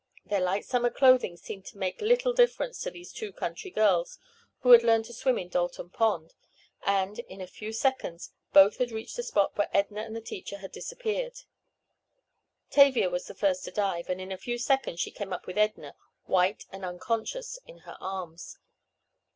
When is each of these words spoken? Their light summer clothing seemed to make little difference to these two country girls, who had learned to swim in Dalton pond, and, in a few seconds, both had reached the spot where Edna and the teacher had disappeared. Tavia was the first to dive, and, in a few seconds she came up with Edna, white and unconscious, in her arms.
Their 0.25 0.41
light 0.41 0.65
summer 0.65 0.89
clothing 0.89 1.37
seemed 1.37 1.63
to 1.67 1.77
make 1.77 2.01
little 2.01 2.33
difference 2.33 2.81
to 2.81 2.89
these 2.89 3.13
two 3.13 3.31
country 3.31 3.69
girls, 3.69 4.17
who 4.61 4.71
had 4.71 4.81
learned 4.81 5.05
to 5.05 5.13
swim 5.13 5.37
in 5.37 5.47
Dalton 5.49 5.91
pond, 5.91 6.33
and, 6.81 7.19
in 7.19 7.39
a 7.39 7.45
few 7.45 7.71
seconds, 7.71 8.31
both 8.51 8.77
had 8.77 8.89
reached 8.89 9.15
the 9.15 9.21
spot 9.21 9.55
where 9.59 9.69
Edna 9.71 10.01
and 10.01 10.15
the 10.15 10.19
teacher 10.19 10.57
had 10.57 10.71
disappeared. 10.71 11.41
Tavia 12.71 13.11
was 13.11 13.27
the 13.27 13.35
first 13.35 13.63
to 13.65 13.71
dive, 13.71 14.09
and, 14.09 14.19
in 14.19 14.31
a 14.31 14.39
few 14.39 14.57
seconds 14.57 14.99
she 14.99 15.11
came 15.11 15.31
up 15.31 15.45
with 15.45 15.59
Edna, 15.59 15.93
white 16.25 16.65
and 16.71 16.83
unconscious, 16.83 17.59
in 17.67 17.77
her 17.81 17.97
arms. 18.01 18.57